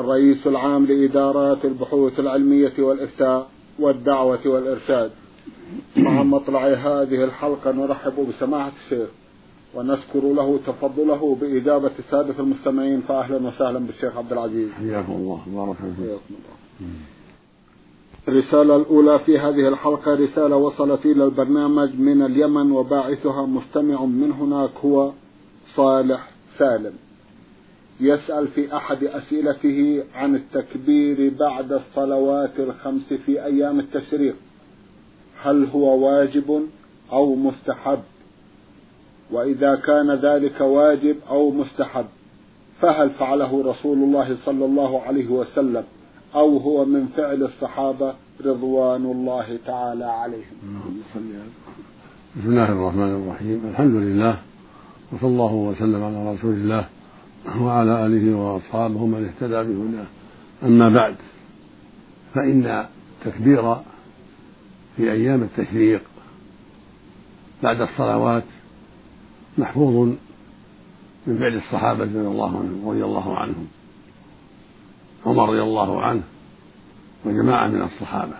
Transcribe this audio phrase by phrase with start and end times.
[0.00, 5.10] الرئيس العام لإدارات البحوث العلمية والإفتاء والدعوة والإرشاد.
[5.96, 9.08] مع مطلع هذه الحلقة نرحب بسماحة الشيخ
[9.74, 13.00] ونشكر له تفضله بإجابة السادة المستمعين.
[13.00, 14.70] فأهلا وسهلا بالشيخ عبد العزيز.
[14.70, 15.40] حياكم الله.
[15.46, 16.34] بارك فيكم.
[18.28, 24.70] الرسالة الأولى في هذه الحلقة رسالة وصلت إلى البرنامج من اليمن وباعثها مستمع من هناك
[24.84, 25.12] هو
[25.76, 26.92] صالح سالم.
[28.00, 34.34] يسأل في أحد أسئلته عن التكبير بعد الصلوات الخمس في أيام التشريق.
[35.42, 36.62] هل هو واجب
[37.12, 38.00] أو مستحب؟
[39.30, 42.06] وإذا كان ذلك واجب أو مستحب
[42.80, 45.84] فهل فعله رسول الله صلى الله عليه وسلم
[46.34, 50.56] أو هو من فعل الصحابة رضوان الله تعالى عليهم؟
[52.36, 53.62] بسم الله الرحمن الرحيم.
[53.70, 54.38] الحمد لله
[55.12, 56.88] وصلى الله وسلم على رسول الله
[57.56, 60.06] وعلى آله وأصحابه من اهتدى بهداه.
[60.62, 61.14] أما بعد
[62.34, 62.86] فإن
[63.24, 63.74] تكبير
[64.96, 66.02] في أيام التشريق
[67.62, 68.44] بعد الصلوات
[69.58, 70.08] محفوظ
[71.26, 73.66] من فعل الصحابة رضي الله عنهم رضي الله عنهم
[75.26, 76.22] عمر رضي الله عنه
[77.24, 78.36] وجماعة من الصحابة.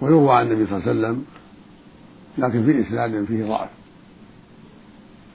[0.00, 1.24] ويروى عن النبي صلى الله عليه وسلم
[2.38, 3.68] لكن في إسناد فيه ضعف.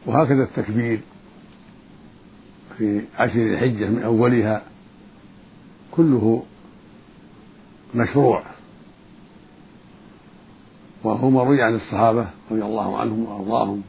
[0.05, 0.99] وهكذا التكبير
[2.77, 4.61] في عشر الحجة من أولها
[5.91, 6.43] كله
[7.95, 8.43] مشروع.
[11.03, 13.81] وهو مروي عن الصحابة رضي الله عنهم وأرضاهم.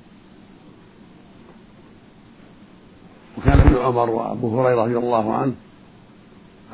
[3.39, 5.55] وكان ابن عمر وأبو هريرة رضي الله عنه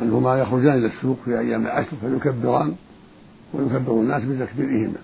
[0.03, 2.75] أنهما يخرجان إلى السوق في أيام العشر فيكبران
[3.55, 4.99] ويكبر الناس بتكبيرهما.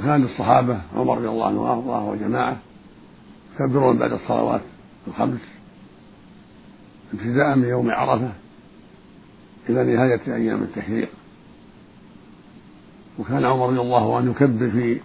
[0.00, 2.56] وكان الصحابة عمر رضي الله عنه وأرضاه وجماعة
[3.54, 4.60] يكبرون بعد الصلوات
[5.08, 5.40] الخمس
[7.14, 8.32] ابتداء من يوم عرفة
[9.68, 11.08] إلى نهاية أيام التشريق.
[13.18, 15.00] وكان عمر رضي الله عنه يكبر في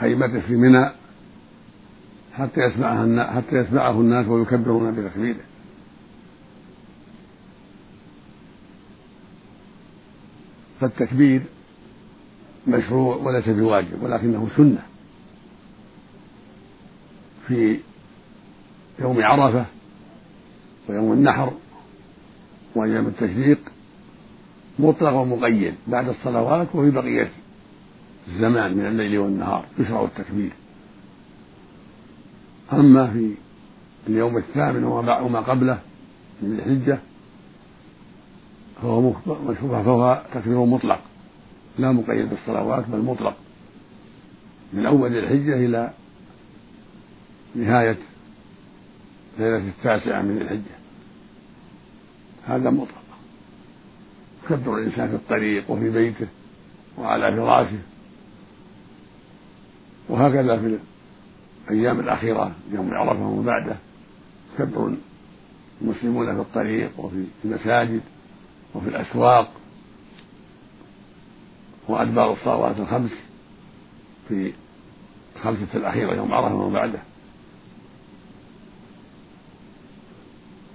[0.00, 0.90] خيمته في منى
[2.34, 5.44] حتى يسمعها حتى يسمعه الناس ويكبرون بتكبيره.
[10.80, 11.42] فالتكبير
[12.68, 14.82] مشروع وليس بواجب ولكنه سنة.
[17.46, 17.78] في
[19.00, 19.66] يوم عرفة
[20.88, 21.52] ويوم النحر
[22.74, 23.58] وأيام التشريق
[24.78, 27.30] مطلق ومقيد بعد الصلوات وفي بقية
[28.28, 30.52] الزمان من الليل والنهار يشرع التكبير.
[32.72, 33.34] أما في
[34.08, 35.80] اليوم الثامن وما قبله
[36.42, 36.98] من الحجة
[38.82, 41.00] فهو مشروع فهو تكبير مطلق.
[41.78, 43.36] لا مقيد بالصلوات بل مطلق.
[44.72, 45.90] من أول الحجة إلى
[47.54, 47.98] نهاية
[49.38, 50.78] ليلة التاسعة من الحجة.
[52.46, 53.02] هذا مطلق.
[54.44, 56.26] يكبر الإنسان في الطريق وفي بيته
[56.98, 57.78] وعلى فراشه.
[60.08, 60.78] وهكذا في
[61.70, 63.76] الأيام الأخيرة يوم عرفة وما بعده
[64.54, 64.94] يكبر
[65.82, 68.00] المسلمون في الطريق وفي المساجد
[68.74, 69.57] وفي الأسواق.
[71.88, 73.10] وأدبار الصلوات الخمس
[74.28, 74.52] في
[75.36, 76.98] الخمسة الأخيرة يوم عرفة وما بعده.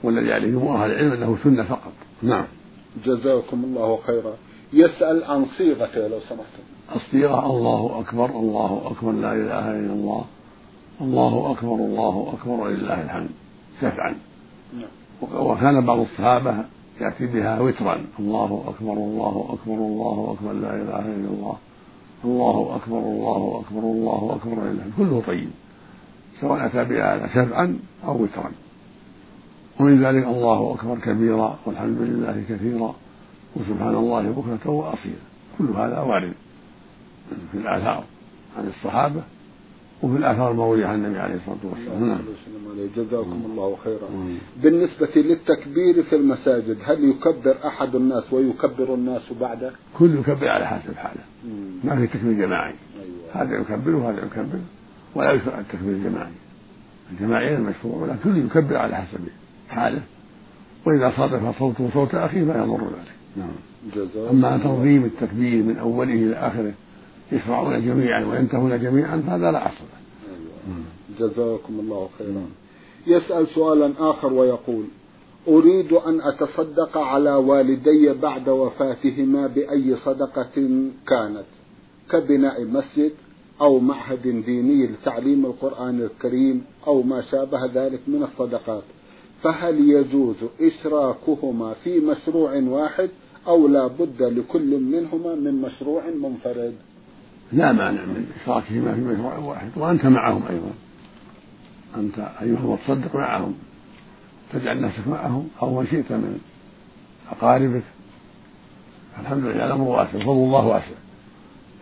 [0.04, 1.94] والذي عليه أهل العلم أنه سنة فقط.
[2.22, 2.46] نعم.
[3.06, 4.34] جزاكم الله خيرا.
[4.74, 6.64] يسأل عن صيغته لو سمحتم.
[6.96, 10.26] الصيغة الله أكبر الله أكبر لا إله إلا الله.
[11.02, 13.30] الله أكبر الله أكبر ولله الحمد.
[13.82, 14.16] شفعا.
[14.74, 15.46] نعم.
[15.46, 16.66] وكان بعض الصحابة
[17.04, 17.96] يأتي بها وترا.
[18.20, 21.58] الله أكبر الله أكبر الله أكبر لا إله إلا الله.
[22.26, 25.50] الله أكبر الله أكبر الله أكبر لله كله طيب.
[26.42, 28.52] سواء أتى بها شفعا أو وترا.
[29.80, 32.96] ومن ذلك الله أكبر كبيرا والحمد لله كثيرا
[33.56, 35.24] وسبحان الله بكرة وأصيلا.
[35.58, 36.34] كل هذا وارد
[37.52, 38.04] في الآثار
[38.58, 39.24] عن الصحابة
[40.04, 42.10] وفي الآثار المروية عن النبي عليه الصلاة والسلام.
[42.10, 42.20] نعم.
[42.96, 44.10] جزاكم الله خيرا.
[44.64, 50.96] بالنسبة للتكبير في المساجد هل يكبر أحد الناس ويكبر الناس بعده؟ كل يكبر على حسب
[50.96, 51.24] حاله
[51.84, 52.74] ما في تكبير جماعي.
[52.74, 53.44] أيوة.
[53.44, 54.60] هذا يكبر وهذا يكبر
[55.16, 56.32] ولا يشرع التكبير الجماعي.
[57.12, 59.20] الجماعي المشروع ولكن كل يكبر على حسب
[59.70, 60.02] حاله.
[60.86, 63.50] وإذا صادف صوته صوت أخيه فلا يضر ذلك نعم
[64.30, 66.74] أما تنظيم التكبير من أوله إلى آخره
[67.34, 69.86] يشرعون جميعا وينتهون جميعا فهذا لا أصل.
[71.20, 72.46] جزاكم الله خيرا.
[73.08, 74.84] يسأل سؤالا آخر ويقول
[75.48, 80.56] أريد أن أتصدق على والدي بعد وفاتهما بأي صدقة
[81.08, 81.46] كانت
[82.12, 83.12] كبناء مسجد
[83.62, 88.84] أو معهد ديني لتعليم القرآن الكريم أو ما شابه ذلك من الصدقات.
[89.44, 93.10] فهل يجوز إشراكهما في مشروع واحد
[93.48, 96.74] أو لا بد لكل منهما من مشروع منفرد؟
[97.54, 99.70] لا مانع من إشراكهما في مشروع واحد.
[99.76, 100.72] وأنت معهم أيضا.
[101.98, 103.56] أنت أيها المتصدق معهم.
[104.54, 105.50] تجعل نفسك معهم.
[105.62, 106.40] أو من شئت من
[107.32, 107.84] أقاربك.
[109.20, 109.66] الحمد لله.
[109.66, 110.12] الأمر واسع.
[110.12, 110.96] فضل الله واسع.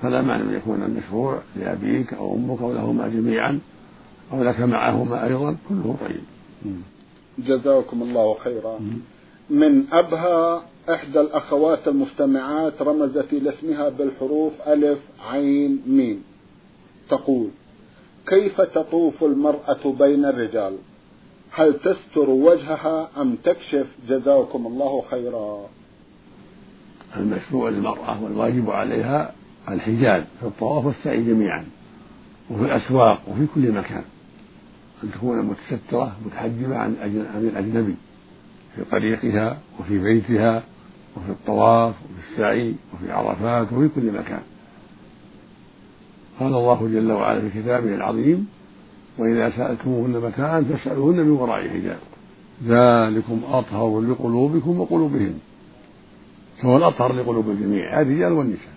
[0.01, 3.59] فلا مانع من يكون المشروع لأبيك أو أمك أو لهما جميعا.
[4.33, 5.55] أو لك معهما أيضا.
[5.69, 6.21] كله طيب.
[7.37, 8.79] جزاكم الله خيرا.
[9.49, 16.23] من أبها إحدى الأخوات المستمعات رمزت إلى اسمها بالحروف ألف عين ميم.
[17.09, 17.49] تقول
[18.27, 20.77] كيف تطوف المرأة بين الرجال؟
[21.51, 25.69] هل تستر وجهها أم تكشف؟ جزاكم الله خيرا.
[27.17, 29.33] المشروع للمرأة والواجب عليها
[29.69, 31.65] الحجاب في الطواف والسعي جميعا
[32.51, 34.03] وفي الأسواق وفي كل مكان
[35.03, 36.95] أن تكون متسترة متحجبة عن
[37.35, 37.95] عن الأجنبي
[38.75, 40.63] في طريقها وفي بيتها
[41.17, 44.41] وفي الطواف وفي السعي وفي عرفات وفي كل مكان.
[46.39, 48.47] قال الله جل وعلا في كتابه العظيم
[49.17, 51.99] وإذا سألتموهن متاعا فاسألوهن من وراء حجاب.
[52.67, 55.39] ذلكم أطهر لقلوبكم وقلوبهن.
[56.61, 58.73] فهو الأطهر لقلوب الجميع الرجال والنساء.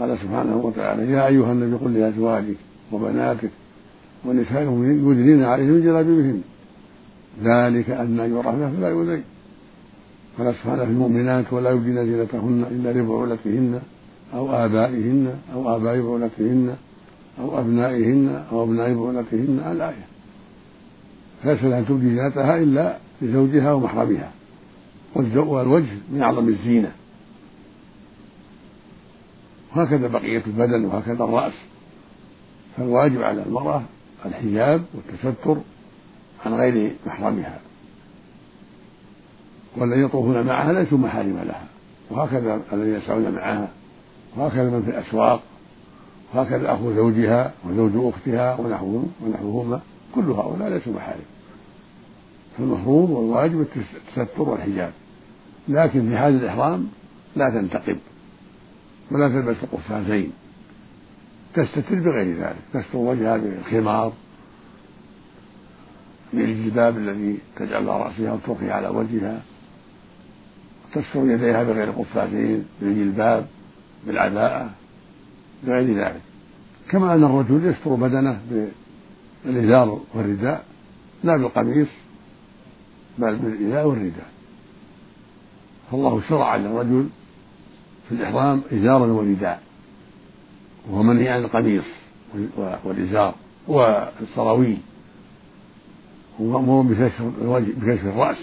[0.00, 2.56] قال سبحانه وتعالى يا أيها النبي قل لأزواجك
[2.92, 3.50] وبناتك
[4.24, 6.42] ونساء المؤمنين يدنين عليهم جلابيبهن.
[7.42, 9.24] ذلك أدنى يعرفن فلا يؤذين.
[10.38, 13.80] قال سبحانه في المؤمنات ولا يبدين زينتهن إلا لبعولتهن
[14.34, 16.76] أو آبائهن أو آباء بعولتهن
[17.40, 20.06] أو أبنائهن أو أبناء بعولتهن الآية.
[21.42, 24.30] فليس لها تبدي زينتها إلا لزوجها ومحرمها.
[25.36, 26.92] والوجه من أعظم الزينة.
[29.76, 31.54] وهكذا بقية البدن وهكذا الرأس.
[32.76, 33.82] فالواجب على المرأة
[34.26, 35.56] الحجاب والتستر
[36.46, 37.60] عن غير محرمها.
[39.76, 41.66] والذين يطوفون معها ليسوا محارم لها.
[42.10, 43.68] وهكذا الذين يسعون معها
[44.36, 45.42] وهكذا من في الأسواق
[46.34, 49.80] وهكذا أخو زوجها وزوج أختها ونحوهم ونحوهما
[50.14, 51.24] كل هؤلاء ليسوا محارم.
[52.58, 53.66] فالمفروض والواجب
[54.06, 54.92] التستر والحجاب.
[55.68, 56.88] لكن في حال الإحرام
[57.36, 57.98] لا تنتقب
[59.10, 60.32] ولا تلبس قفازين
[61.54, 64.12] تستتر بغير ذلك تستر وجهها بالخمار
[66.32, 69.42] بالجلباب الذي تجعل رأسها وترخي على وجهها.
[70.94, 73.46] تستر يديها بغير قفازين بالجلباب
[74.06, 74.70] بالعباءة
[75.64, 76.20] بغير ذلك.
[76.88, 78.40] كما أن الرجل يستر بدنه
[79.44, 80.64] بالإزار والرداء
[81.24, 81.88] لا بالقميص
[83.18, 84.28] بل بالإزار والرداء.
[85.90, 87.08] فالله شرع للرجل
[88.08, 89.62] في الإحرام إزارا ورداء.
[90.90, 91.84] وهو منهي عن القميص
[92.84, 93.34] والإزار
[93.68, 94.78] والسراويل.
[96.40, 98.36] هو مأمور بكشف الوجه بكشف الرأس.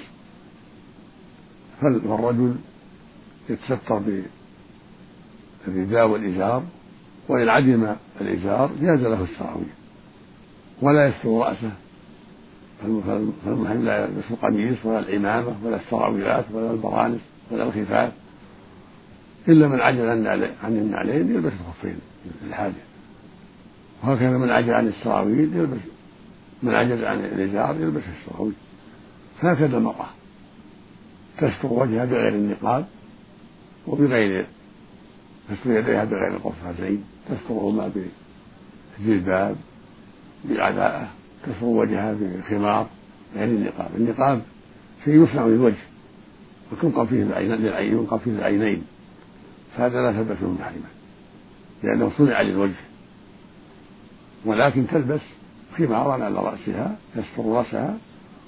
[1.81, 2.55] فالرجل
[3.49, 4.01] يتستر
[5.67, 6.63] بالرداء والإزار
[7.27, 9.69] وإن عدم الإزار جاز له السراويل
[10.81, 11.71] ولا يستر رأسه.
[12.81, 17.21] فالمحرم لا يلبس القميص ولا العمامة ولا السراويلات ولا البرانس
[17.51, 18.11] ولا الخفاف.
[19.47, 20.09] إلا من عجل
[20.63, 21.99] عن النعلين يلبس الخفين
[22.45, 22.73] للحاجة
[24.03, 25.79] وهكذا من عجل عن السراويل يلبس
[26.63, 28.53] من عجز عن الإزار يلبس السراويل.
[29.39, 30.20] هكذا المرأة.
[31.41, 32.85] تستر وجهها بغير النقاب
[33.87, 34.47] وبغير
[35.49, 37.91] تستر يديها بغير القفازين تسترهما
[38.99, 39.55] بالجلباب
[40.45, 41.09] بالعباءة
[41.43, 42.87] تستر وجهها بخمار
[43.35, 43.89] غير النقاب.
[43.95, 44.41] النقاب
[45.05, 45.83] شيء يصنع للوجه
[46.71, 48.83] وتنقب فيه للعين ينقب فيه العينين.
[49.77, 50.89] فهذا لا تلبسه محرما
[51.83, 52.79] لأنه صنع للوجه.
[54.45, 55.21] ولكن تلبس
[55.77, 57.97] خمارا على رأسها يستر رأسها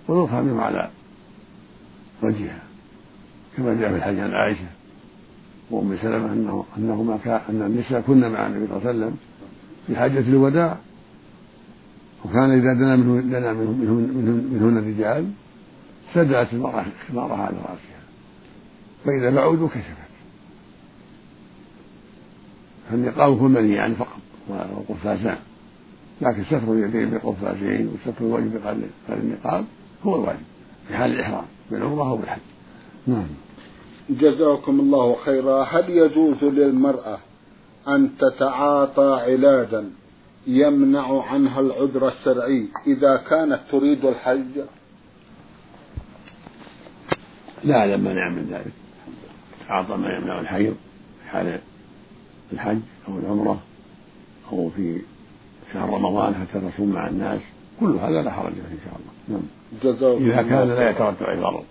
[0.07, 0.89] ويرفع منه على
[2.23, 2.72] وجهها.
[3.57, 4.65] كما جاء في الحديث عن عائشة
[5.71, 9.17] وأم سلمة أنه أنهما كان أن النساء كن مع النبي صلى الله عليه وسلم
[9.87, 10.77] في حاجة الوداع
[12.25, 15.31] وكان إذا دنا منه دنا منه منهن, منهن الرجال
[16.13, 18.03] سدلت المرأة خمارها على رأسها
[19.05, 20.13] فإذا بعدوا كشفت.
[22.89, 24.19] فالنقاب هو المنهي عنه فقط
[24.49, 25.37] والقفازان
[26.21, 29.65] لكن ستر اليدين بالقفازين وستر الوجه بقدر النقاب
[30.03, 30.39] هو الواجب
[30.87, 32.39] في حال الإحرام بالعمرة أو بالحج.
[33.07, 33.27] نعم.
[34.09, 35.63] جزاكم الله خيرا.
[35.63, 37.17] هل يجوز للمرأة
[37.87, 39.89] أن تتعاطى علاجا
[40.47, 44.59] يمنع عنها العذر الشرعي إذا كانت تريد الحج؟
[47.63, 48.73] لا أعلم مانع من ذلك.
[49.67, 50.75] تعاطى ما يمنع الحيض
[51.23, 51.59] في حال
[52.53, 53.59] الحج أو العمرة
[54.51, 55.01] أو في
[55.73, 57.41] شهر رمضان حتى تصوم مع الناس.
[57.79, 59.13] كل هذا لا حرج فيه إن شاء الله.
[59.29, 59.47] نعم.
[60.21, 61.63] إذا كان لا يترتب عليه ضرر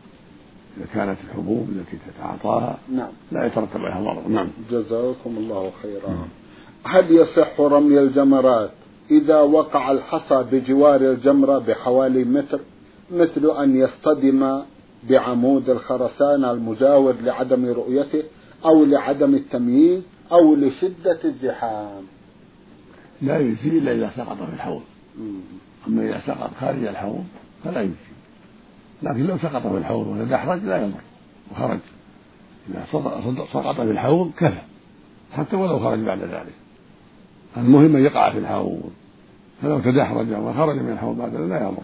[0.76, 3.10] إذا كانت الحبوب التي تتعاطاها نعم.
[3.32, 4.28] لا يترتب عليها ضرر.
[4.28, 4.48] نعم.
[4.70, 6.08] جزاكم الله خيرا.
[6.08, 6.28] نعم.
[6.84, 8.70] هل يصح رمي الجمرات
[9.10, 12.60] إذا وقع الحصى بجوار الجمرة بحوالي متر؟
[13.10, 14.62] مثل أن يصطدم
[15.10, 18.22] بعمود الخرسانة المجاور لعدم رؤيته
[18.64, 20.02] أو لعدم التمييز
[20.32, 22.02] أو لشدة الزحام.
[23.22, 24.82] لا يجزي إلا إذا سقط في الحوض.
[25.88, 27.24] أما إذا سقط خارج الحوض
[27.64, 28.12] فلا يجزي
[29.02, 31.00] لكن لو سقط في الحوض وتدحرج لا يضر
[31.52, 31.78] وخرج.
[32.70, 32.84] إذا
[33.52, 34.60] سقط في الحوض كفى.
[35.32, 36.54] حتى ولو خرج بعد ذلك.
[37.56, 38.90] المهم أن يقع في الحوض.
[39.62, 41.82] فلو تدحرج وخرج من الحوض بعد ذلك لا يضر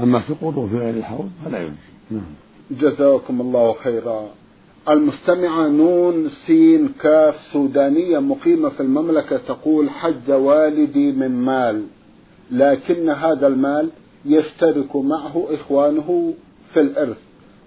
[0.00, 1.76] أما سقوطه في غير الحوض فلا يجزي
[2.10, 2.22] نعم.
[2.70, 4.28] جزاكم الله خيرا.
[4.88, 11.84] المستمعة نون سين كاف سودانية مقيمة في المملكة تقول حج والدي من مال
[12.50, 13.90] لكن هذا المال
[14.26, 16.34] يشترك معه إخوانه
[16.74, 17.18] في الإرث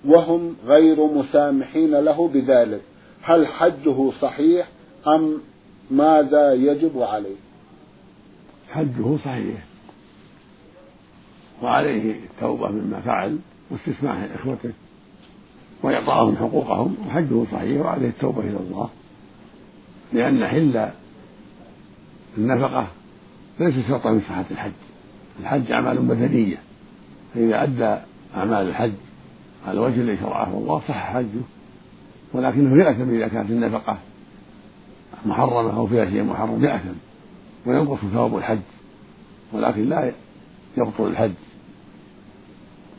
[0.06, 2.82] وهم غير مسامحين له بذلك.
[3.22, 4.68] هل حجه صحيح
[5.08, 5.38] أم
[5.92, 7.36] ماذا يجب عليه؟
[8.70, 9.66] حجه صحيح.
[11.64, 13.40] وعليه التوبة مما فعل
[13.72, 14.72] واستسماح إخوته
[15.84, 18.90] وإعطائهم حقوقهم وحجه صحيح وعليه التوبة إلى الله.
[20.14, 20.90] لأن حل
[22.38, 22.88] النفقة
[23.60, 24.72] ليس شرطا من صحة الحج.
[25.40, 26.58] الحج أعمال بدنية
[27.34, 28.02] فإذا أدى
[28.38, 28.94] أعمال الحج
[29.68, 31.42] على الوجه الذي شرعه الله صح حجه
[32.34, 33.98] ولكنه يأثم إذا كانت النفقة
[35.26, 36.94] محرمة أو فيها شيء محرم يأثم
[37.66, 38.60] وينقص ثواب الحج
[39.54, 40.12] ولكن لا
[40.78, 41.32] يبطل الحج.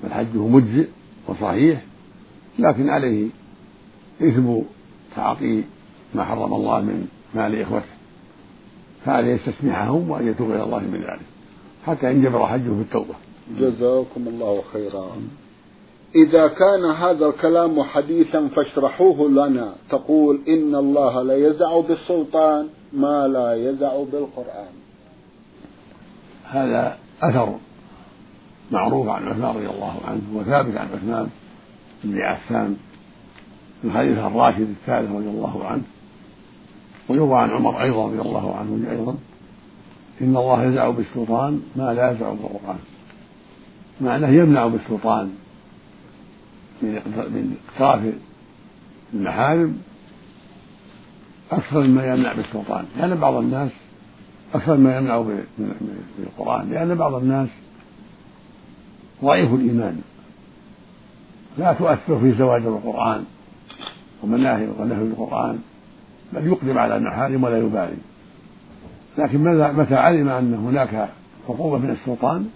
[0.04, 0.88] بل حجه مجزئ
[1.28, 1.82] وصحيح
[2.58, 3.28] لكن عليه
[4.22, 4.56] إثم
[5.16, 5.64] تعاطي
[6.14, 7.84] ما حرم الله من مال إخوته
[9.04, 11.27] فعليه يستسمحهم وأن يتوب إلى الله من ذلك.
[11.88, 13.14] حتى ينجبر حجه في التوبة.
[13.58, 15.06] جزاكم الله خيرا.
[16.14, 19.74] إذا كان هذا الكلام حديثا فاشرحوه لنا.
[19.90, 24.72] تقول إن الله لا يزع بالسلطان ما لا يزع بالقرآن.
[26.44, 27.54] هذا أثر
[28.70, 31.28] معروف عن عثمان رضي الله عنه وثابت عن عثمان
[32.04, 32.76] بن عفان
[33.84, 35.82] الخليفة الراشد الثالث رضي الله عنه
[37.08, 39.14] ويروى عن عمر أيضا رضي الله عنه أيضا.
[40.20, 42.78] إن الله يزع بالسلطان ما لا يزع بالقرآن.
[44.00, 45.30] معناه يمنع بالسلطان
[46.82, 48.12] من إقتراف
[49.14, 49.78] المحارم
[51.52, 52.84] أكثر مما يمنع بالسلطان.
[52.98, 53.70] لأن بعض الناس
[54.54, 55.24] أكثر مما يمنع
[56.18, 56.70] بالقرآن.
[56.70, 57.48] لأن بعض الناس
[59.24, 60.00] ضعيف الإيمان.
[61.58, 63.24] لا تؤثر في زواج القرآن
[64.22, 65.58] ومناهي ونهي القرآن
[66.32, 67.96] بل يقدم على المحارم ولا يبالي.
[69.18, 69.38] لكن
[69.76, 71.08] متى علم أن هناك
[71.48, 72.46] عقوبة من السلطان؟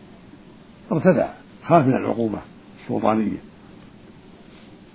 [0.93, 1.29] ارتدع
[1.67, 2.39] خاف من العقوبة
[2.83, 3.39] السلطانية.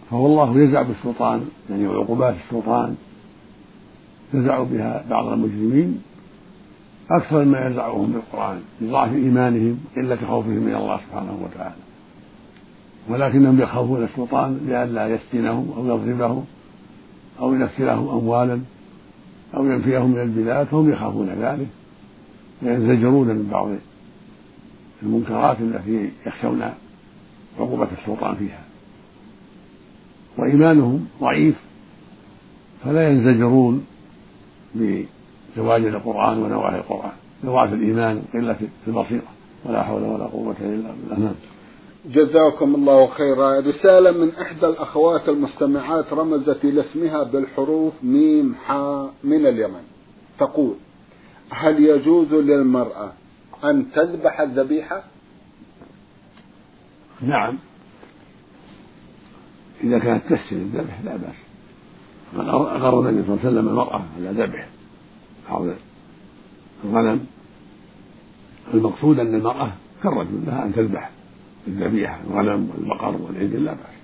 [0.10, 2.96] فوالله يزع بالسلطان يعني عقوبات السلطان
[4.34, 6.02] يزع بها بعض المجرمين
[7.12, 11.76] أكثر مما يزعهم بالقرآن لضعف إيمانهم قلة خوفهم من الله سبحانه وتعالى.
[13.10, 16.46] ولكنهم يخافون السلطان لئلا يسجنهم أو يضربهم
[17.40, 18.60] أو ينكلهم أموالا.
[19.56, 21.68] أو ينفيهم من البلاد فهم يخافون ذلك
[22.62, 23.70] وينزجرون من بعض
[25.04, 26.64] المنكرات التي يخشون
[27.60, 28.62] عقوبة السلطان فيها.
[30.38, 31.56] وإيمانهم ضعيف
[32.84, 33.86] فلا ينزجرون
[34.76, 37.12] بزواج القرآن ونواهي القرآن
[37.44, 39.28] لضعف الإيمان وقلة البصيرة
[39.66, 41.34] ولا حول ولا قوة إلا بالله.
[42.08, 43.60] جزاكم الله خيرا.
[43.60, 49.84] رسالة من إحدى الأخوات المستمعات رمزت إلى اسمها بالحروف ميم حاء من اليمن.
[50.40, 50.76] تقول
[51.50, 53.12] هل يجوز للمرأة
[53.64, 55.04] أن تذبح الذبيحة؟
[57.22, 57.58] نعم.
[59.84, 61.36] إذا كانت تسر الذبح لا بأس.
[62.36, 64.68] أقر النبي صلى الله عليه وسلم المرأة على ذبح.
[65.48, 65.74] حول
[66.86, 67.26] الغنم.
[68.74, 69.72] المقصود أن المرأة
[70.04, 71.17] كالرجل لها أن تذبح.
[71.68, 73.98] الذبيحة الغنم والبقر والعجل لا بأس.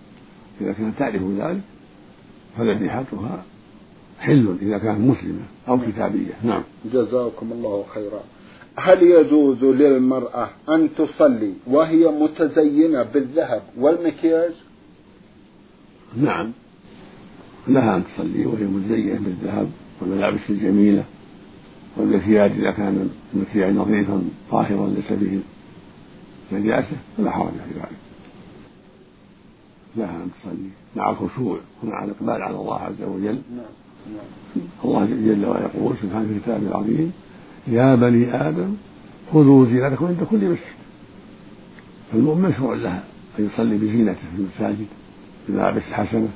[0.61, 1.61] إذا كانت تعرف ذلك
[2.57, 3.43] فذبيحتها
[4.19, 6.33] حل إذا كانت مسلمة أو كتابية.
[6.43, 6.63] نعم.
[6.93, 8.23] جزاكم الله خيرا.
[8.75, 14.51] هل يجوز للمرأة أن تصلي وهي متزينة بالذهب والمكياج؟
[16.17, 16.51] نعم.
[17.67, 19.69] لها أن تصلي وهي متزينة بالذهب
[20.01, 21.03] والملابس الجميلة
[21.97, 25.39] والمكياج إذا كان المكياج نظيفا طاهرا ليس به
[26.53, 27.97] نجاسة فلا حرج في ذلك.
[29.95, 31.59] لها أن تصلي مع الخشوع.
[31.83, 33.41] ومع الإقبال على الله عز وجل.
[34.85, 37.13] الله جل وعلا يقول سبحانه في كتابه العظيم
[37.67, 38.75] يا بني آدم
[39.33, 40.77] خذوا زينتكم عند كل مسجد.
[42.11, 43.03] فالمؤمن مشروع له
[43.39, 44.87] أن يصلي بزينته في المساجد
[45.47, 46.29] بالملابس الحسنة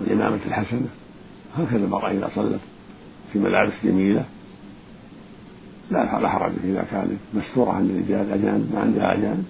[0.00, 0.88] والإمامة الحسنة.
[1.56, 2.60] هكذا المرأة إذا صلت
[3.32, 4.24] في ملابس جميلة.
[5.90, 9.44] لا لا حرج إذا كانت مستورة عن الرجال أجانب ما عندها أجانب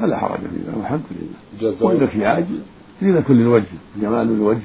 [0.00, 1.00] فلا حرج في ذلك والحمد
[1.60, 1.74] لله.
[1.80, 2.44] والمكياج
[3.02, 3.64] زينة للوجه
[3.96, 4.62] جمال الوجه.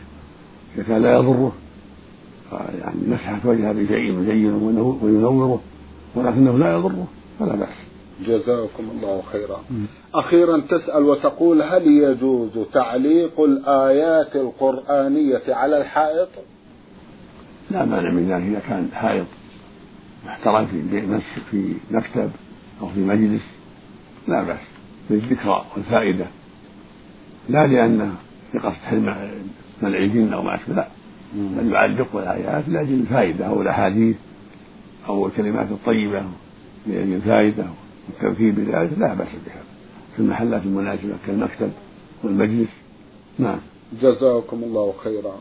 [0.75, 1.51] إذا كان لا يضره.
[2.51, 4.53] يعني مسحت وجهها بشيء مزين
[5.01, 5.61] وينوره
[6.15, 7.07] ولكنه لا يضره
[7.39, 7.77] فلا بأس.
[8.25, 9.59] جزاكم الله خيرا.
[10.13, 16.29] أخيرا تسأل وتقول هل يجوز تعليق الآيات القرآنية على الحائط؟
[17.71, 19.25] لا مانع من ذلك إذا كان حائط.
[20.27, 21.19] محترم في
[21.51, 22.31] في مكتب
[22.81, 23.41] أو في مجلس
[24.27, 24.59] لا بأس.
[25.09, 26.25] للذكرى والفائدة.
[27.49, 28.15] لا لأنه
[28.53, 29.31] بقصد حلم
[29.81, 30.87] منع الجن أو ما أشبه لا.
[31.33, 34.15] بل يعلق الآيات لأجل الفائدة أو الأحاديث
[35.07, 36.23] أو الكلمات الطيبة
[36.87, 37.65] لأجل الفائدة
[38.07, 39.63] والتذكير بذلك لا بأس بها.
[40.15, 41.71] في المحلات المناسبة كالمكتب
[42.23, 42.69] والمجلس.
[43.39, 43.59] نعم.
[44.01, 45.33] جزاكم الله خيرا.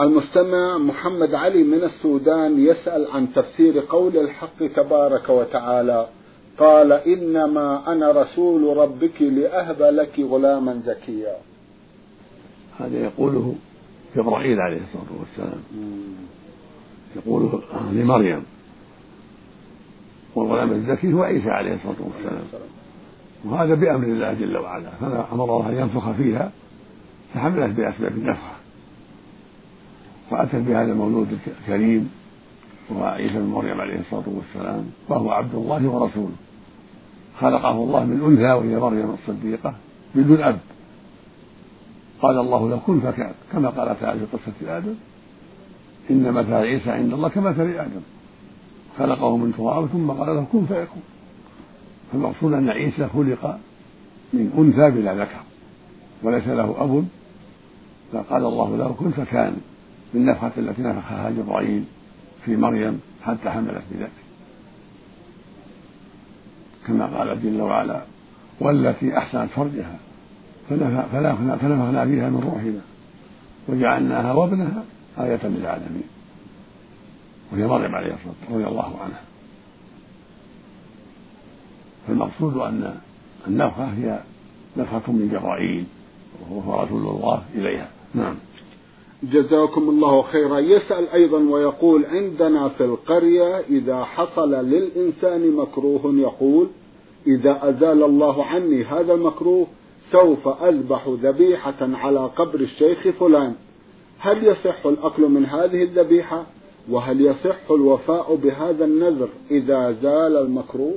[0.00, 6.06] المستمع محمد علي من السودان يسأل عن تفسير قول الحق تبارك وتعالى
[6.58, 11.36] قال إنما أنا رسول ربك لأهب لك غلاما زكيا.
[12.78, 13.54] هذا يقوله
[14.16, 15.62] جبرائيل عليه الصلاة والسلام.
[17.16, 18.44] يقوله لمريم.
[20.34, 22.44] والغلام الزكي هو عيسى عليه الصلاة والسلام.
[23.44, 24.90] وهذا بأمر الله جل وعلا.
[25.00, 26.52] فأمر الله أن ينفخ فيها
[27.34, 28.63] فحملت بأسباب النفخة.
[30.30, 32.10] فأتت بهذا المولود الكريم
[32.90, 36.34] وهو عيسى بن مريم عليه الصلاة والسلام وهو عبد الله ورسوله.
[37.40, 39.74] خلقه الله من أنثى وهي مريم الصديقة
[40.14, 40.58] بدون أب.
[42.22, 44.94] قال الله له كن فكان كما قال تعالى في قصة آدم
[46.10, 48.00] إن مثل عيسى عند الله كمثل آدم.
[48.98, 51.02] خلقه من تراب ثم قال له كن فيكون.
[52.12, 53.58] فالمقصود أن عيسى خلق
[54.32, 55.40] من أنثى بلا ذكر
[56.22, 57.04] وليس له أب.
[58.12, 59.56] فقال الله له كن فكان.
[60.14, 61.84] بالنفخة التي نفخها جبرائيل
[62.44, 64.10] في مريم حتى حملت بذلك
[66.86, 68.02] كما قال جل وعلا
[68.60, 69.98] والتي أحسنت فرجها
[70.70, 71.56] فنفخنا
[72.04, 72.80] فيها من روحنا
[73.68, 74.84] وجعلناها وابنها
[75.18, 76.08] آية للعالمين.
[77.52, 79.22] وهي مريم عليه الصلاة والسلام رضي الله عنها.
[82.08, 83.00] فالمقصود أن
[83.46, 84.20] النفخة هي
[84.76, 85.84] نفخة من جبرائيل
[86.50, 87.88] وهو رسول الله إليها.
[88.14, 88.34] نعم.
[89.32, 90.58] جزاكم الله خيرا.
[90.58, 96.68] يسأل أيضا ويقول عندنا في القرية إذا حصل للإنسان مكروه يقول
[97.26, 99.66] إذا أزال الله عني هذا المكروه
[100.12, 103.54] سوف أذبح ذبيحة على قبر الشيخ فلان.
[104.18, 106.44] هل يصح الأكل من هذه الذبيحة؟
[106.90, 110.94] وهل يصح الوفاء بهذا النذر إذا زال المكروه؟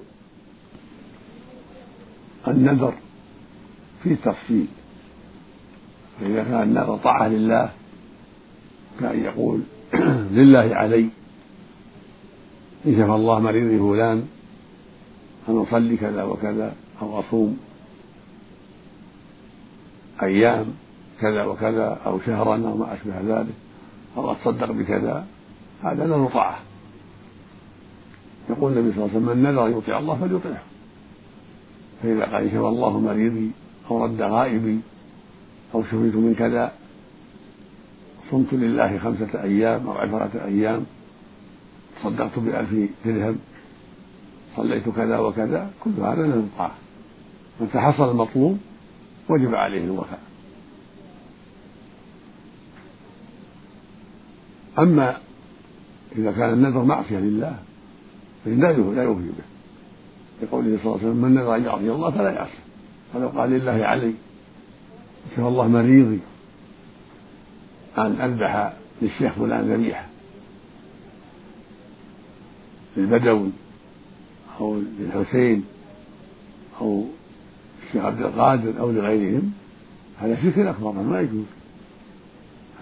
[2.48, 2.94] النذر
[4.04, 4.68] في تفصيل.
[6.20, 7.72] فإذا كان النذر طاعة لله
[9.00, 9.62] كأن يقول
[10.38, 11.10] لله علي
[12.86, 14.28] إن شفى الله مريضي فلان
[15.50, 17.58] أن أصلي كذا وكذا أو أصوم
[20.24, 20.66] أيام
[21.22, 23.54] كذا وكذا أو شهرا أو ما أشبه ذلك
[24.18, 25.26] أو أتصدق بكذا
[25.84, 26.60] هذا نذر طاعة.
[28.50, 30.64] يقول النبي صلى الله عليه وسلم من نذر يطيع الله فليطيعه
[32.04, 33.52] فإذا قال شفى الله مريضي
[33.92, 34.80] أو رد غائبي
[35.76, 36.72] أو شفيت من كذا
[38.32, 40.86] صمت لله خمسة أيام أو عشرة أيام.
[42.00, 43.38] تصدقت بألف درهم.
[44.58, 45.70] صليت كذا وكذا.
[45.84, 46.76] كل هذا من طاعة.
[47.62, 48.58] متى حصل المطلوب
[49.30, 50.20] وجب عليه الوفاء.
[54.80, 55.18] أما
[56.16, 57.60] إذا كان النذر معصية لله
[58.46, 59.48] فإنه لا يوفي به.
[60.42, 62.60] لقوله صلى الله عليه وسلم من نذر أن يعصي الله فلا يعصي.
[63.14, 64.14] فلو قال لله علي
[65.32, 66.20] شفى الله مريضي
[67.98, 70.06] أن أذبح للشيخ فلان ذبيحة.
[72.98, 73.50] للبدوي
[74.60, 75.66] أو للحسين
[76.82, 77.04] أو
[77.88, 79.52] الشيخ عبد القادر أو لغيرهم.
[80.20, 81.46] هذا شرك أكبر ما يجوز.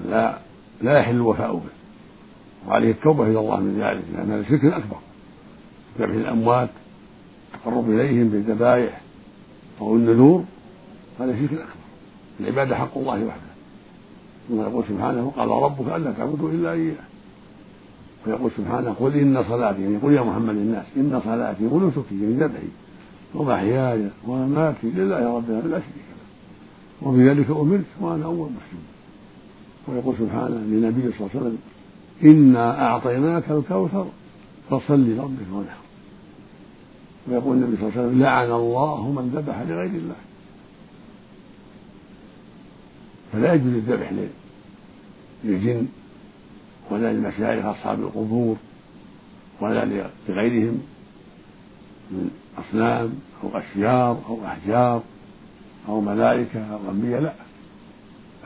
[0.09, 0.39] لا
[0.81, 1.61] لا يحل الوفاء به.
[2.67, 4.97] وعليه التوبة إلى الله من ذلك لأن هذا شرك أكبر.
[5.99, 6.69] ذبح الأموات
[7.53, 9.01] التقرب إليهم بالذبائح
[9.81, 10.45] أو النذور
[11.19, 11.85] هذا شرك أكبر.
[12.39, 13.54] العبادة حق الله وحده.
[14.49, 16.95] ثم يقول سبحانه قال ربك ألا تعبدوا إلا إياه.
[18.27, 22.67] ويقول سبحانه قل إن صلاتي يعني قل يا محمد الناس إن صلاتي ونسكي يعني ذبحي
[23.35, 26.05] ومحياي ومماتي لله رب العالمين لا شريك
[27.01, 27.07] له.
[27.09, 28.83] وبذلك أمرت وأنا أول مسلم.
[29.87, 31.57] ويقول سبحانه للنبي صلى الله عليه وسلم
[32.23, 34.05] إنا أعطيناك الكوثر
[34.69, 35.77] فصل لربك ونحر
[37.27, 40.15] ويقول النبي صلى الله عليه وسلم لعن الله من ذبح لغير الله.
[43.35, 44.11] فلا يجوز الذبح
[45.43, 45.87] للجن
[46.91, 48.57] ولا للمشايخ أصحاب القبور
[49.61, 50.81] ولا لغيرهم
[52.11, 55.03] من أصنام أو أشجار أو أحجار
[55.87, 57.33] أو ملائكة أو أنبياء لا.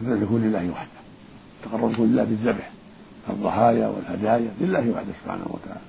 [0.02, 1.00] الذبح يكون لله وحده.
[1.64, 2.72] تقرب لله بالذبح
[3.30, 5.82] الضحايا والهدايا لله وحده سبحانه وتعالى.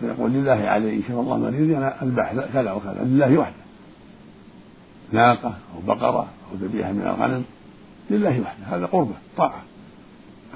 [0.00, 3.62] فيقول لله علي إن شاء الله مريض أنا أذبح كذا وكذا لله وحده.
[5.12, 7.44] ناقة أو بقرة أو ذبيحة من الغنم
[8.10, 9.62] لله وحده هذا قربة طاعة.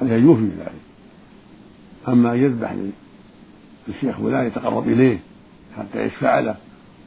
[0.02, 0.72] هذا يوفي بذلك
[2.08, 2.74] أما يذبح
[3.88, 5.18] للشيخ فلان يتقرب إليه
[5.78, 6.56] حتى يشفع له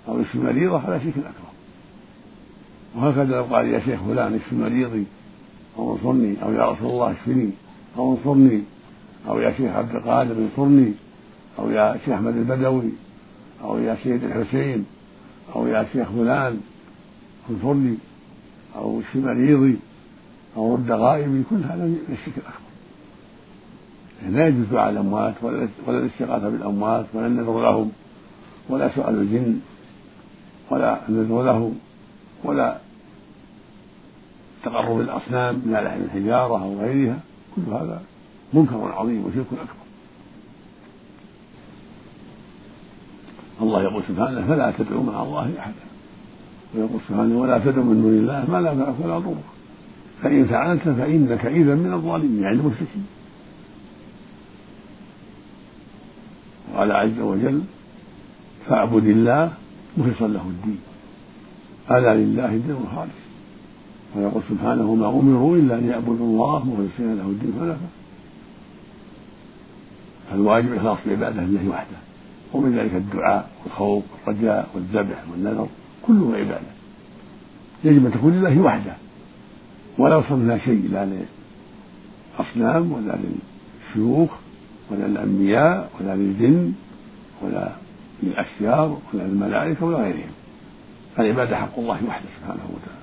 [0.08, 1.50] أو يشفي مريضه هذا شرك أكبر.
[2.96, 5.04] وهكذا لو قال يا شيخ فلان اشفي مريضي
[5.78, 7.50] أو انصرني أو يا رسول الله اشفني
[7.98, 8.62] أو انصرني
[9.28, 10.94] أو يا شيخ عبد القادر انصرني
[11.60, 12.90] أو يا شيخ أحمد البدوي
[13.64, 14.86] أو يا سيد الحسين
[15.56, 16.60] أو يا شيخ فلان
[17.50, 17.96] انصرني
[18.76, 19.76] أو اشفي مريضي.
[20.58, 22.70] أو رد غائبي كل هذا من الشرك الأكبر.
[24.38, 27.92] لا يجوز دعاء الأموات ولا الاستغاثة بالأموات ولا النذر لهم
[28.70, 29.60] ولا سؤال الجن
[30.72, 31.80] ولا النذر لهم
[32.44, 32.78] ولا
[34.64, 37.20] تقرب الأصنام من لحم الحجارة أو غيرها.
[37.56, 38.02] كل هذا
[38.54, 39.86] منكر عظيم وشرك أكبر.
[43.62, 45.86] الله يقول سبحانه فلا تدعوا مع الله أحدا.
[46.76, 49.59] ويقول سبحانه ولا تدعوا من دون الله ما لا ينفعك ولا يضرك
[50.24, 53.06] فإن فعلت فإنك إذا من الظالمين يعني المشركين.
[56.76, 57.62] قال عز وجل
[58.68, 59.54] فاعبد الله
[59.98, 60.80] مخلصا له الدين.
[61.92, 63.20] ألا لله الدين الخالص.
[64.16, 67.90] ويقول سبحانه ما أمروا إلا أن يعبدوا الله مخلصين له الدين حنفاء
[70.32, 71.98] فالواجب إخلاص العبادة لله وحده
[72.54, 75.68] ومن ذلك الدعاء والخوف والرجاء والذبح والنذر
[76.08, 76.72] كله عبادة.
[77.84, 78.94] يجب أن تكون لله وحده.
[80.00, 81.26] ولا صرفنا شيء لا
[82.40, 84.32] لأصنام ولا للشيوخ
[84.92, 86.74] ولا للأنبياء ولا للجن
[87.42, 87.72] ولا
[88.24, 90.32] للأشجار ولا للملائكة ولا غيرهم.
[91.20, 93.00] العبادة حق الله وحده سبحانه وتعالى.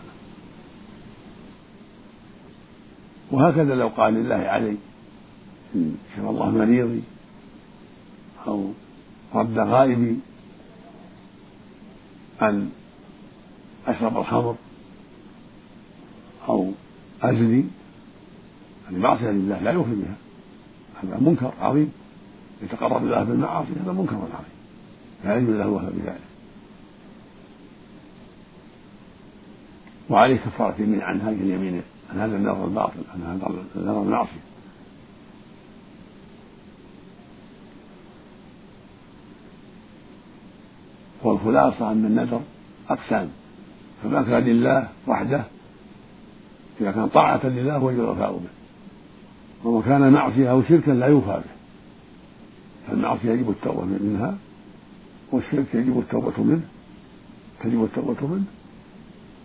[3.30, 4.76] وهكذا لو قال لله علي
[5.74, 7.02] إن شفى الله مريضي
[8.46, 8.70] أو
[9.34, 10.16] رد غائبي
[12.42, 12.70] أن
[13.86, 14.56] أشرب الخمر
[16.48, 16.72] أو
[17.22, 17.64] أزني
[18.90, 20.14] هذه معصية لله لا يوفي بها.
[21.02, 21.92] هذا منكر عظيم.
[22.62, 24.56] يتقرب الله بالمعاصي هذا منكر عظيم.
[25.24, 26.20] لا يجوز له وهو بذلك.
[30.10, 34.40] وعليه كفارة يمين عن هذه اليمين عن هذا النظر الباطل عن هذا النظر المعصية
[41.22, 42.40] والخلاصة أن النذر
[42.88, 43.30] أقسام.
[44.02, 45.44] فما كان لله وحده
[46.80, 48.48] إذا كان طاعة لله وجب الوفاء به.
[49.70, 51.56] وما كان معصية أو شركا لا يوفى به.
[52.88, 54.38] فالمعصية يجب التوبة منها
[55.32, 56.60] والشرك يجب التوبة منه
[57.62, 58.44] تجب التوبة منه.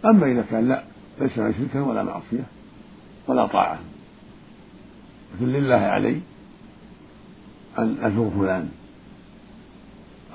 [0.05, 0.83] أما إذا كان لا
[1.21, 2.43] ليس شركا ولا معصية
[3.27, 3.79] ولا طاعة.
[5.35, 6.19] لكن لله علي
[7.79, 8.69] أن أزور فلان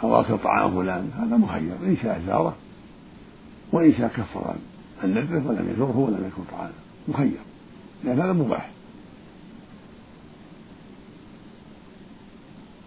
[0.02, 1.10] أو آكل طعام فلان.
[1.18, 1.74] هذا مخير.
[1.82, 2.56] إن شاء زاره
[3.72, 4.54] وإن شاء كفر.
[5.02, 6.85] عن نذره ولم يزره ولم يكن طعاما.
[7.08, 7.38] مخير
[8.04, 8.70] لأن هذا مباح.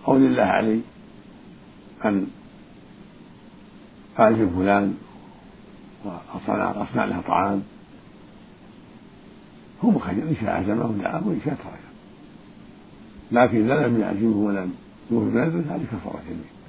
[0.07, 0.81] أو لله علي
[2.05, 2.27] أن
[4.19, 4.97] أعزم فلان
[6.05, 7.63] وأصنع له طعام.
[9.83, 10.23] هو مخير.
[10.23, 11.89] إن شاء عزمه ودعاه وإن شاء تركه.
[13.31, 14.73] لكن إذا لم يعزمه ولم
[15.11, 16.59] يوفي بنذره هذه كفارة يمين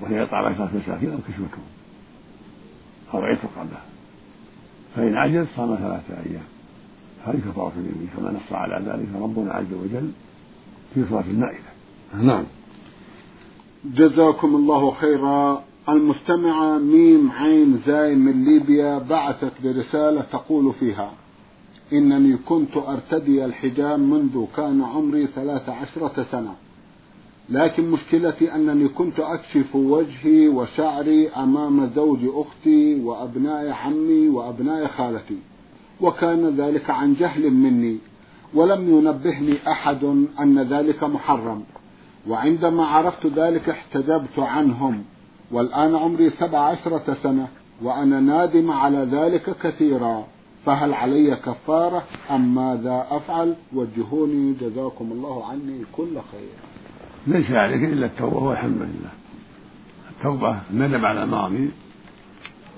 [0.00, 1.79] وهي إطعام عشرة مساكين أو كسوتهم
[3.14, 3.80] أو عتق قبله
[4.96, 6.44] فإن عجز صام ثلاثة أيام.
[7.24, 10.10] هذه كفارة اليمين كما نص على ذلك ربنا عز وجل
[10.94, 11.70] في سورة المائدة.
[12.14, 12.44] نعم.
[13.84, 15.64] جزاكم الله خيرا.
[15.88, 21.12] المستمعة ميم عين زاي من ليبيا بعثت برسالة تقول فيها
[21.92, 26.54] إنني كنت أرتدي الحجاب منذ كان عمري ثلاث عشرة سنة.
[27.50, 35.38] لكن مشكلتي أنني كنت أكشف وجهي وشعري أمام زوج أختي وأبناء عمي وأبناء خالتي
[36.00, 37.98] وكان ذلك عن جهل مني
[38.54, 40.04] ولم ينبهني أحد
[40.40, 41.62] أن ذلك محرم
[42.28, 45.04] وعندما عرفت ذلك احتجبت عنهم
[45.52, 47.48] والآن عمري سبع عشرة سنة
[47.82, 50.26] وأنا نادم على ذلك كثيرا
[50.66, 56.79] فهل علي كفارة أم ماذا أفعل؟ وجهوني جزاكم الله عني كل خير.
[57.26, 59.10] ليس عليك إلا التوبة والحمد لله.
[60.10, 61.70] التوبة الندم على الماضي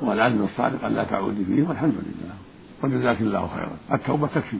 [0.03, 2.35] والعزم الصادق أن لا تعود فيه والحمد لله.
[2.83, 3.77] وجزاك الله خيرا.
[3.93, 4.57] التوبة تكفي.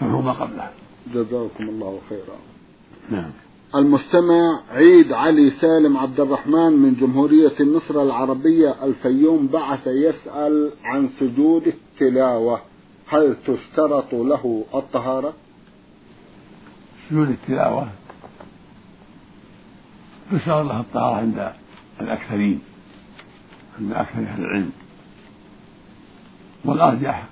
[0.00, 0.70] فهو ما قبلها.
[1.14, 2.36] جزاكم الله خيرا.
[3.10, 3.30] نعم.
[3.74, 8.84] المستمع عيد علي سالم عبد الرحمن من جمهورية مصر العربية.
[8.84, 12.60] الفيوم بعث يسأل عن سجود التلاوة.
[13.08, 15.32] هل تشترط له الطهارة؟
[17.10, 17.88] سجود التلاوة
[20.32, 21.52] تشترط له الطهارة عند
[22.00, 22.60] الأكثرين
[23.80, 24.72] عند أكثر أهل العلم
[26.64, 27.26] والأرجح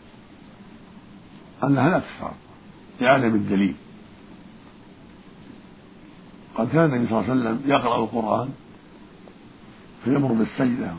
[1.65, 2.35] أنها لا تشترط
[3.01, 3.75] لعدم الدليل.
[6.55, 8.49] قد كان النبي صلى الله عليه وسلم يقرأ القرآن
[10.05, 10.93] فيمر بالسجدة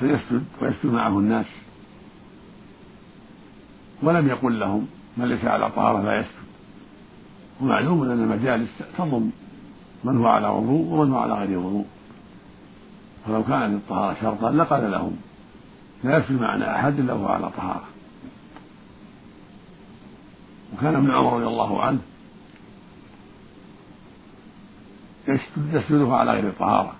[0.00, 1.46] فيسجد ويسجد معه الناس
[4.02, 6.32] ولم يقل لهم من ليس على طهارة لا يسجد.
[7.60, 9.30] ومعلوم أن المجالس تضم
[10.04, 11.86] من هو على وضوء ومن هو على غير وضوء.
[13.26, 15.16] فلو كانت الطهارة شرطا لقال لهم
[16.04, 17.84] لا يسجد معنا أحد إلا وهو على طهارة.
[20.72, 22.00] وكان ابن عمر رضي الله عنه
[25.72, 26.94] يسجده على غير طهارة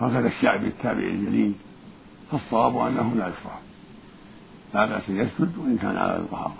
[0.00, 1.52] هكذا الشعبي التابعي الجليل
[2.30, 3.58] فالصواب أنه لا يشرع.
[4.74, 6.56] لا بأس يسجد وإن كان على الطهارة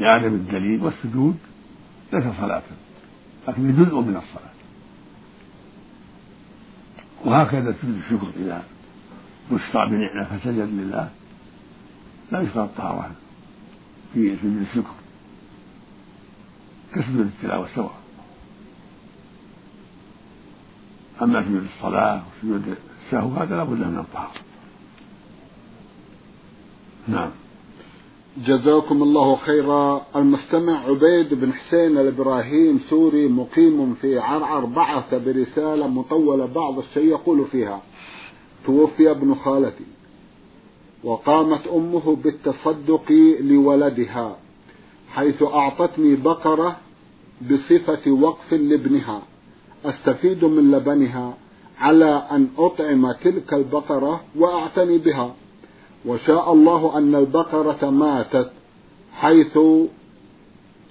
[0.00, 1.36] لعدم الدليل والسجود
[2.12, 2.62] ليس صلاة.
[3.48, 4.56] لكن جزء من الصلاة.
[7.24, 8.64] وهكذا سجود الشكر إذا
[9.50, 11.10] بشرى بنعمة فسجد لله
[12.32, 13.10] لا يشرع الطهارة
[14.14, 14.94] في سجود الشكر
[16.94, 17.94] كسجود التلاوة سواء.
[21.22, 24.40] أما سجود الصلاة وسجود السهو هذا لابد من الطهارة
[27.08, 27.30] نعم.
[28.44, 30.06] جزاكم الله خيرا.
[30.16, 37.44] المستمع عبيد بن حسين الإبراهيم سوري مقيم في عرعر بعث برسالة مطولة بعض الشيء يقول
[37.44, 37.82] فيها
[38.66, 39.84] توفي ابن خالتي
[41.04, 44.36] وقامت أمه بالتصدق لولدها
[45.08, 46.76] حيث أعطتني بقرة
[47.50, 49.22] بصفة وقف لابنها
[49.84, 51.34] أستفيد من لبنها
[51.78, 55.34] على أن أطعم تلك البقرة وأعتني بها.
[56.04, 58.50] وشاء الله أن البقرة ماتت
[59.12, 59.58] حيث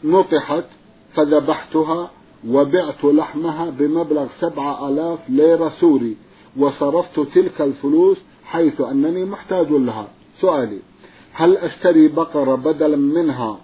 [0.04, 0.65] نطحت
[1.13, 2.12] فذبحتها
[2.48, 6.18] وبعت لحمها بمبلغ سبعة آلاف ليرة سوري
[6.58, 10.08] وصرفت تلك الفلوس حيث أنني محتاج لها.
[10.41, 10.80] سؤالي
[11.34, 13.58] هل أشتري بقرة بدلا منها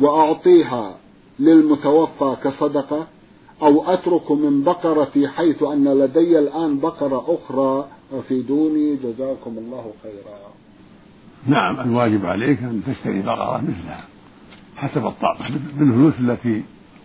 [0.00, 0.96] وأعطيها
[1.38, 3.06] للمتوفى كصدقة؟
[3.62, 10.38] أو أترك من بقرتي حيث أن لدي الآن بقرة أخرى أفيدوني جزاكم الله خيرا.
[11.46, 14.04] نعم الواجب عليك أن تشتري بقرة مثلها
[14.76, 16.64] حسب الطاقة بالفلوس التي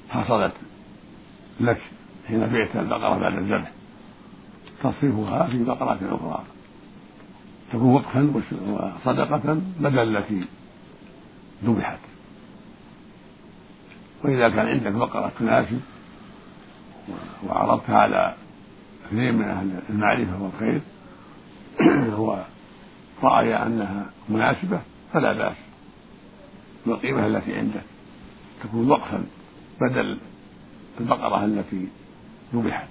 [0.10, 0.54] حصلت
[1.60, 1.82] لك
[2.28, 3.72] حين بعت البقرة بعد الذبح.
[4.80, 6.44] تصرفها في بقرة أخرى.
[7.74, 10.46] تكون وقفا وصدقة بدل التي
[11.64, 12.00] ذبحت.
[14.24, 15.80] وإذا كان عندك بقرة تناسب
[17.48, 18.36] وعرضتها على
[19.08, 20.82] اثنين من أهل المعرفة والخير
[23.24, 24.82] ورأي أنها مناسبة
[25.14, 25.56] فلا بأس.
[26.86, 27.84] بالقيمة التي عندك
[28.64, 29.24] تكون وقفا
[29.82, 30.20] بدل
[31.00, 31.88] البقرة التي
[32.54, 32.88] ذبحت.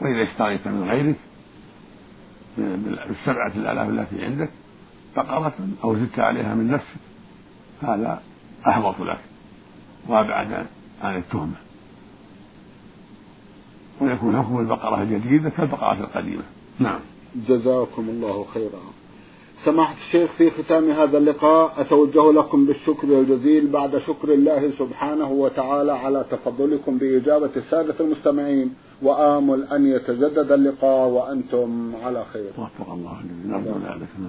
[0.00, 1.16] وإذا اشتريت من غيرك
[2.56, 4.50] بالسبعة الآلاف التي عندك
[5.16, 7.00] بقرة أو زدت عليها من نفسك
[7.82, 8.22] هذا
[8.66, 9.20] أحوط لك.
[10.08, 10.66] وأبعد
[11.02, 11.71] عن التهمة.
[14.00, 16.42] ويكون حكم البقرة الجديدة كالبقرة القديمة.
[16.78, 17.00] نعم.
[17.48, 18.80] جزاكم الله خيرا.
[19.64, 25.92] سماحة الشيخ في ختام هذا اللقاء أتوجه لكم بالشكر الجزيل بعد شكر الله سبحانه وتعالى
[25.92, 32.50] على تفضلكم بإجابة السادة المستمعين وآمل أن يتجدد اللقاء وأنتم على خير.
[32.58, 33.20] وفق الله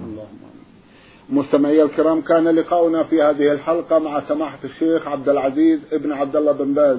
[0.06, 0.44] اللهم
[1.30, 6.52] مستمعي الكرام كان لقاؤنا في هذه الحلقة مع سماحة الشيخ عبد العزيز ابن عبد الله
[6.52, 6.98] بن باز.